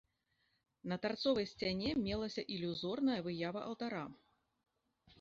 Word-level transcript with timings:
На 0.93 0.97
тарцовай 1.03 1.47
сцяне 1.53 1.93
мелася 2.07 2.47
ілюзорная 2.57 3.21
выява 3.31 3.61
алтара. 3.71 4.05